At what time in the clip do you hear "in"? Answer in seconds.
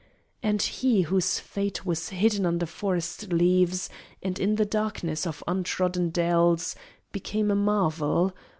4.39-4.55